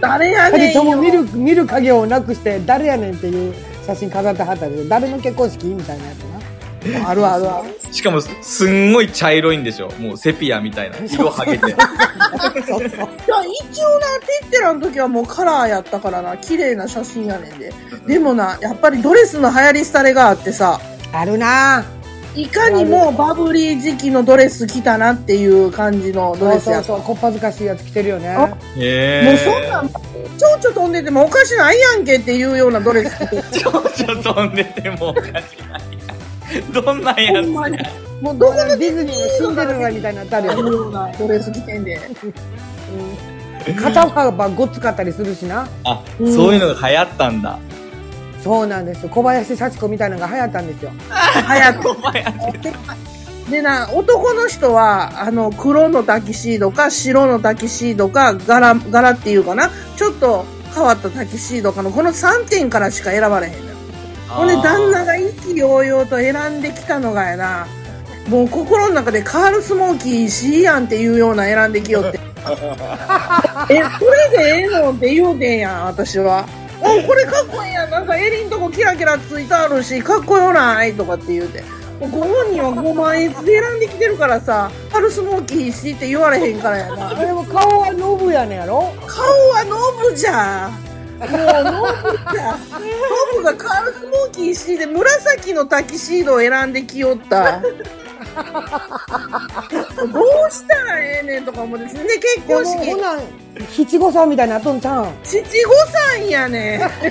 [0.00, 3.54] 誰やねんとも見よる、見る影をなくして、誰やねんっていう
[3.86, 4.88] 写真飾ってはったり。
[4.88, 6.35] 誰の結婚式みたいなやつな。
[7.06, 7.68] あるあるある。
[7.92, 9.90] しかも、すんごい茶色いんでしょ。
[9.98, 10.96] もうセピアみたいな。
[11.06, 11.66] 色はげて。
[11.66, 11.78] いや、一応な、
[14.20, 17.72] テッテラの時はもうカラーやったからな、綺麗な写真やねんで。
[18.06, 20.80] でもな、やっぱりドレスの流行り廃れがあってさ、
[21.12, 21.84] あるな。
[22.34, 28.36] いかにもバブリー時期のドレス着たなっていう感じのドそレスやそうそう、こっぱずかしいやつ着てるよね。
[28.76, 33.42] へもうそんなん、蝶々飛んでてもおかしないやんけっていうようなドレス着て。
[33.58, 35.44] ちょちょ飛んでてもおかしない。
[36.72, 37.78] どんなんやつほんまに。
[38.20, 40.52] もうどどこのディズニーのシンデレラみたいになってあるよ。
[40.52, 42.00] ようなドレス着てんで。
[43.82, 45.68] 肩幅ごっつかったりするしな。
[45.84, 47.58] あ、そういうのが流行ったんだ。
[48.42, 49.08] そうなんです。
[49.08, 50.92] 小林幸子みたいなのが流行ったんですよ。
[51.10, 51.96] 早く。
[53.50, 63.75] でな、男の人は、あの、黒のタキシードか、白のタキシードか、柄、柄っていうかな、ちょっと変わったタキシードかの、この3点からしか選ばれへんのよ。
[64.28, 67.66] ほんで、旦那が意気揚々と選んできたのがやな、
[68.28, 72.18] もう心の中でカールスモーキーしいやんっていうような選んできよって。
[73.70, 76.46] え、これでええのって言うてんやん、私は。
[76.80, 77.90] おこれかっこいいやん。
[77.90, 81.64] なんか襟んとこキラキラついてあるし、かっこよないとかって言うて。
[81.98, 87.08] ご本人は5万円で選んできてるからさ、カールスモーキーしって言われへんからやな。
[87.08, 88.92] あれも顔はノブやねんやろ？
[89.06, 89.76] 顔はノ
[90.10, 90.70] ブじゃ。
[91.18, 91.86] もうノ
[93.36, 97.60] ブがカールスモーキーしで紫のタキシードを選んできよった。
[100.12, 102.02] どうしたらええねんとか思ってですね、
[102.36, 102.96] 結婚式ほ。
[102.98, 103.18] な、
[103.70, 105.14] 七五三みたいになっとんちゃうん。
[105.22, 106.80] 七五三やねん。
[106.80, 106.90] ほん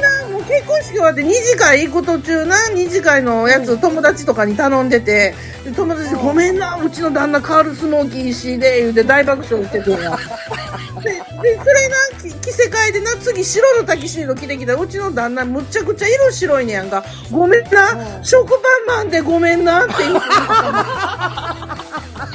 [0.00, 10.10] な、もう結婚式終わって二次会行く途中な、二次会のやつ友達とかに頼んでて、で友達でごめんな、うちの旦那カールスモーキー石で、言うて大爆笑しててんや。
[11.02, 17.04] で、で、それな、き着せ替えでな、次白のタキシード着てきたら、うちの旦那むっちゃくちゃ色白いねやんか。
[17.30, 18.56] ごめんな、食パ
[18.94, 20.20] ンマンでごめんなって言って。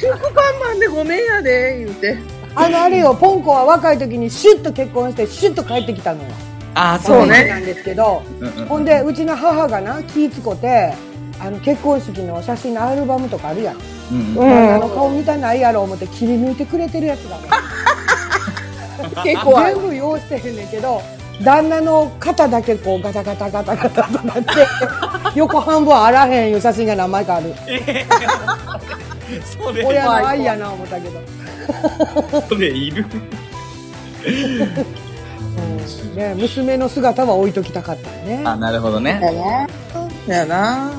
[0.07, 2.17] 食パンマンでごめんやで、言うて。
[2.55, 6.29] あの、あれよ、ポンコは若い時にシュッと結婚して、シュッと帰ってきたのよ。
[6.73, 10.93] あ、そうねなんですけど、うんうんほんで、うちの母がな、気ぃつこて、
[11.39, 13.75] あの、結婚式の写真のアルバムとかあるやん。
[14.11, 17.49] うんうん旦那の顔見たないやろ思って切り抜いてくれてるやつがね。
[19.23, 21.01] 結構全部用意してへんねんけど、
[21.43, 24.51] 旦那の肩だけこうガタガタガタガタとなって、
[25.35, 27.53] 横半分あらへんいう写真が何枚かある。
[29.43, 31.21] それ親の愛やな思ったけど。
[32.47, 33.05] それいる
[34.27, 38.41] うんね、娘の姿は置いときたかったよね。
[38.45, 39.19] あ、なるほどね。
[40.27, 40.91] やな。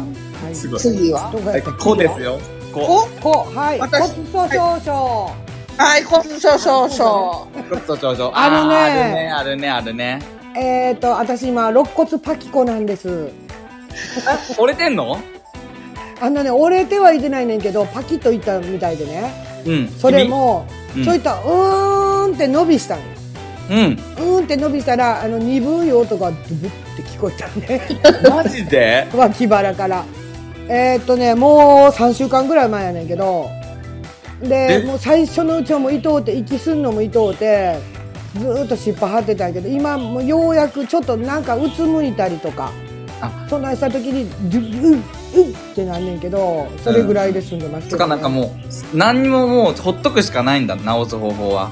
[0.43, 0.81] はいすごい。
[0.81, 1.33] 次は？
[1.33, 2.39] どこですよ。
[2.73, 3.07] こ。
[3.21, 3.79] おこ、はい。
[3.79, 5.31] 骨私粗しょう症。
[5.79, 8.33] はい、こそうそうそ骨粗しょう症。
[8.35, 10.37] あるねーあるね、あるね、あるね。
[10.57, 13.31] えっ、ー、と、私今、肋骨パキコなんです。
[14.59, 15.19] 折れてんの？
[16.21, 19.63] あのね、折れてはいてないねんけど、パキッといったみたいでね。
[19.67, 19.89] うん。
[19.89, 23.05] それも、君ちょいと、うーんって伸びしたんよ。
[23.71, 23.79] うん。
[23.79, 27.83] うーんって伸びしたら、あの、鈍い音がドゥブって聞こえたね。
[28.31, 29.07] マジで？
[29.15, 30.05] 脇腹から。
[30.69, 33.49] えーっとね、もう3週間ぐらい前やねんけど、
[34.43, 37.79] で、えもう最初のうちはもう糸うて、息すんのも糸うて、
[38.39, 42.73] ずーっと尻尾張ってたんやけど、今もうようやくちょっとなんかうつむいたりとか、
[43.21, 44.99] あそんなんした時に、ドゥうっ、
[45.37, 48.57] うっってなんねんけど、それぐらいで済んでますけど、つかなんかも
[48.95, 51.71] う、何にももうほっとくしかないんだ、治す方法は。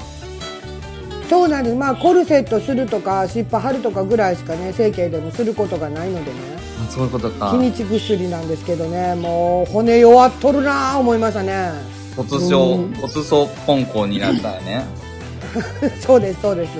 [1.29, 1.75] そうなんです。
[1.75, 6.37] まあ、コルセットするとか、尻尾張るとかぐらいしかね、整形でもすることがないのでね。
[6.87, 7.57] あそういうことか日。
[7.57, 11.71] にち薬なんですけどね、もう骨弱っとるなぁ思いましたね。
[12.15, 14.85] 骨粗、骨粗ポンコになったよね。
[15.99, 16.71] そうです、そうです。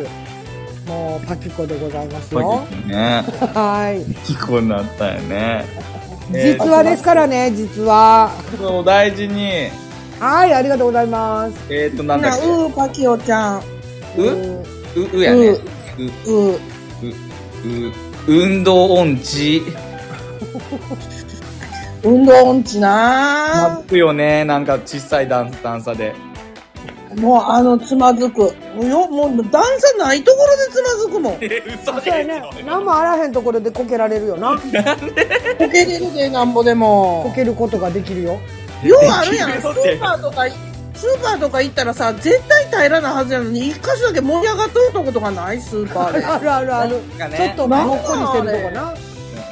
[0.88, 2.66] もうパキコでございますよ。
[2.86, 3.24] ね。
[3.54, 4.04] はい。
[4.24, 5.66] キコになったよね。
[6.34, 8.32] えー実話ですからね、実話。
[8.62, 9.70] お大事に。
[10.20, 11.74] はい、ありがとうございます。
[11.74, 12.06] えっ、ー、と、う。
[12.06, 13.62] なんだっな、うー、パキオちゃん。
[14.16, 14.22] け。
[14.22, 14.24] う？
[14.24, 14.64] うん
[15.14, 15.48] う、うやね。
[15.48, 16.52] う、うー。
[16.54, 16.60] う、
[17.90, 17.94] う、
[18.28, 19.62] 運動音痴。
[22.04, 24.46] 運動音痴ななくよね。
[24.46, 26.14] なんか小さい段段差で。
[27.18, 28.42] もうあの、つまずく。
[28.42, 31.38] よ、もう段差ないところでつまずくもん。
[31.42, 32.44] え、嘘そうやね。
[32.66, 34.52] 何もあらへんところでこけられるよな。
[34.52, 34.60] こ
[35.72, 37.34] けれるで、なんぼでこも。
[37.36, 38.40] けることができるよ。
[38.84, 39.52] ようあるやん。
[39.62, 40.46] スーパーとか、
[40.94, 45.62] スーパーとか行ったらさ、絶対平らなはずやのに、一箇所だけ盛り上がっとるとことかない？
[45.62, 46.26] スーパーで。
[46.26, 46.96] あるあるある。
[47.30, 48.94] ねちょっともっこりしてるとこな。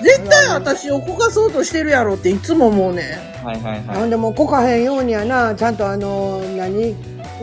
[0.04, 6.94] 絶対私をこかそうとしてるやろっていつも思うねはいはいはなんでもこかへんようにやな、ちゃんとあの、何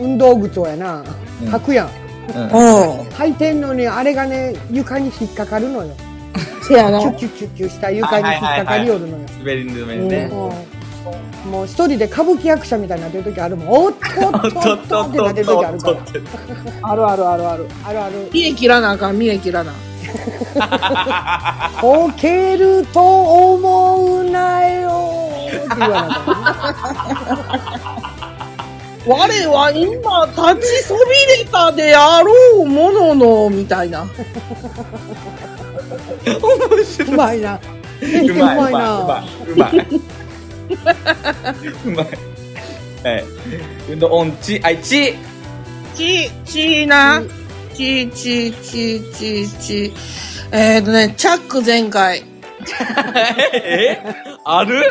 [0.01, 1.03] 運動靴をやな、
[1.41, 1.87] うん履くやん。
[1.87, 1.91] い。
[2.33, 2.47] うん。
[2.49, 5.93] 履いてんのに、あれがね、床に引っかかるのよ。
[6.67, 7.11] せやなキュ。
[7.11, 9.23] ッキュッキュッキュした床に引っかかりよるのよ。
[9.39, 10.29] 滑り止めね。
[10.31, 10.81] うん
[11.49, 13.69] もう一人で歌舞伎役者みたいになってる時あるもん。
[13.85, 15.97] おっとっとっとってなってる時あるから。
[16.83, 17.67] あるあるあるある。
[17.83, 18.29] あるある。
[18.31, 19.73] 見え切らなあかん、見え切らな。
[21.81, 24.89] 溶けると思うなよ
[25.47, 28.07] って言わなあか
[29.05, 31.01] 我は今立ちそび
[31.43, 32.33] れたであろ
[32.63, 34.03] うものの、みたいな。
[34.03, 34.09] んう
[37.17, 37.59] まいな。
[38.01, 39.23] ううまい、うまい、うまな。
[39.23, 39.25] い。
[39.51, 39.87] うまい。
[41.85, 42.05] うまい。
[43.03, 43.25] はい。
[43.89, 45.15] 運動音痴、はい、痴。
[45.95, 47.23] ち、ちな。
[47.73, 49.93] ち、ち、ち、ち、ち。
[50.51, 52.23] えーとね、チャック全開。
[53.53, 53.97] え
[54.45, 54.83] ある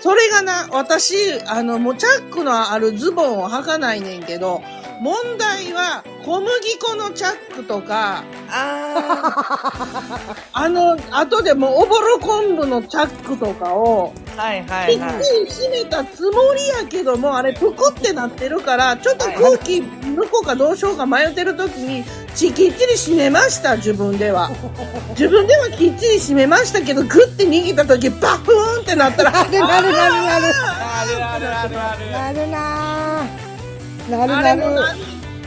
[0.00, 4.62] それがな、私、あの、もうチャックのあるズボンを履かないねんけど、
[5.00, 8.22] 問題は小麦粉のチャックとか、
[10.52, 24.50] あの、後でもうおぼろ昆布のチャックとかを、はいはきっちり締めたつもりやけども、あれ、ぷくってなってるから、ちょっと空気抜こうかどうしようか迷ってる時に、ち、きっちり締めました、自分では。
[25.10, 30.54] 自分ではきっちり締めましたけど、グッて握った時、バフーンってなったら、なるなるなる。
[30.92, 32.10] あるあるあるある。
[32.10, 32.38] なるななるあなる。
[32.38, 33.39] れもな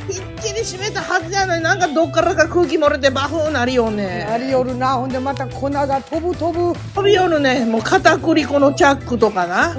[0.09, 4.37] きっちり締めたはずやのになんかどっからか空気漏れてバフーンなりよなね。
[4.39, 4.95] りよるな。
[4.95, 6.77] ほんでまた粉が飛ぶ飛ぶ。
[6.93, 7.65] 飛びよるね。
[7.65, 9.73] もう片栗粉のチャックとかな。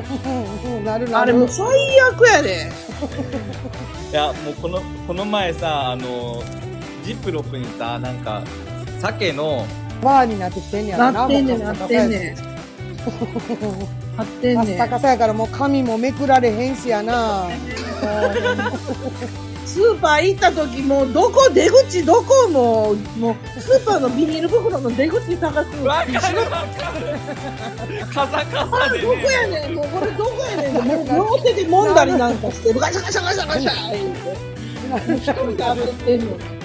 [0.85, 1.19] なるなる。
[1.19, 1.67] あれもう最
[2.13, 2.73] 悪やで。
[4.11, 6.43] いや、もうこの、この前さ、あの、
[7.05, 8.43] ジップロックにさ、なんか、
[9.01, 9.67] 鮭の、
[10.03, 12.37] バーになってきてんねやろなってんねなってんね
[14.15, 14.17] ん。
[14.17, 14.99] なってんねん真っ逆。
[15.01, 17.49] さやからもう髪もめくられへんしやな。
[19.67, 25.77] スーパー行った時もうどこ出口どこもう、もうスーパーのビニール袋の出口探す。
[25.83, 28.07] わかるわかる。
[28.07, 29.25] カサカサでどこね。
[29.25, 34.55] やねんもうこれどこやねんもう両手で揉んだりなんかして、ガシャガシャガシャガシャ言うて。
[35.17, 36.64] 一人で歩ってんのに。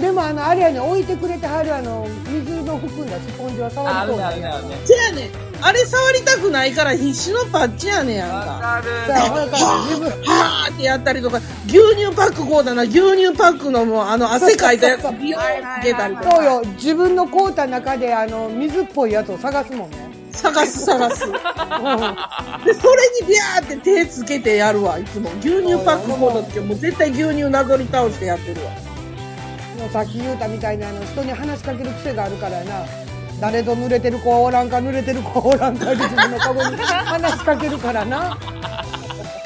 [0.00, 4.78] でもあの、あれやね、置いてくれてはるあの、水の含んだスポンジは触りそうあるあるね。
[4.84, 5.30] せやねん。
[5.62, 8.34] あれ触りたくないから必死のパッチやねんやんか。
[8.36, 16.30] はーってやったりとか、牛乳パックこうだな、牛乳パックのもうあの汗かいたやつビヨーン出たりとか。
[16.36, 20.08] そうよ、自分の凍った中であの、水っぽいやつを探すもんね。
[20.32, 21.26] 探す探す。
[21.26, 21.42] で、それ
[23.20, 25.30] にビャーって手つけてやるわ、いつも。
[25.40, 28.70] 牛乳パックもだってもう絶対牛乳なぞり倒してやってるわ。
[29.80, 32.84] もうさっき言うたみたいにあの、人に話しかける癖があるからやな。
[33.40, 38.38] 誰と濡れてる子はおらんか、濡れてる子はおらんか自分のカゴに話しかけるからな。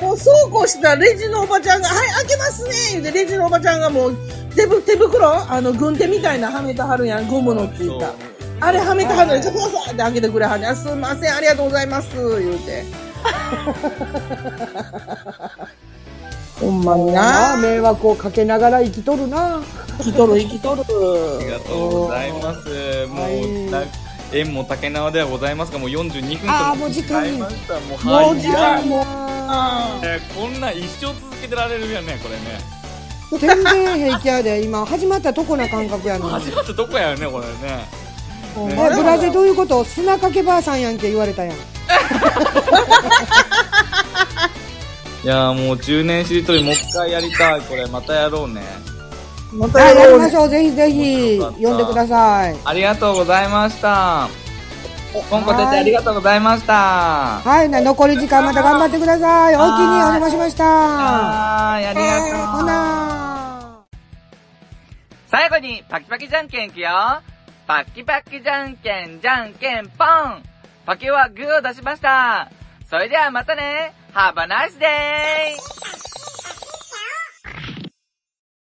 [0.01, 4.17] もうそうこうしたらレジのおばちゃんが、はい、開けますね言うて、レジのおばちゃんがもう、
[4.57, 8.13] 手ぶ手袋あの、軍手みたいなはめてはるやん、ゴムのついた。
[8.61, 12.85] あれはめてはるのに、そうそうって開けてくれはんねすいません、ありがとうございます、言うて。
[16.65, 17.57] ほんまにな。
[17.57, 19.61] 迷惑をかけながら生きとるな。
[19.99, 20.83] 生きとる、生きとる。
[20.83, 20.85] あ
[21.43, 23.07] りがとうございます。
[23.07, 27.75] もはい縁も竹縄ではございますが、もう42分ともう時間使いました。
[27.75, 32.59] もう、時間も、あねこんなん一生続けてられるやね、これね。
[33.39, 36.33] 全然平気やで、今始まったとこな感覚やのに。
[36.33, 37.87] 始まったとこやよね、これね。
[38.57, 39.85] ほんえまやブラジルどういうこと？
[39.85, 41.57] 砂かけばあさんやんけ言われたやん。
[45.25, 47.61] いやーもう10年しりとりもう一回やりたい。
[47.63, 48.61] これまたやろうね。
[49.55, 50.49] またはい、ややろうねりましょう。
[50.51, 52.57] ぜひぜひ、呼んでください。
[52.63, 54.29] ありがとうございました。
[55.31, 57.41] ポンコ先生ありがとうございました。
[57.41, 59.57] はい、な残り時間また頑張ってください。
[59.57, 60.65] おおきにお邪魔しました。
[60.65, 62.61] はーい、ありがとう。
[62.61, 63.85] ほな
[65.29, 66.91] 最後にパキパキじゃんけんいくよ。
[67.67, 70.43] パキパキじゃんけんじゃんけんポン
[70.85, 72.51] パキはグーを出しました。
[72.91, 75.57] それではまたね Have a nice day!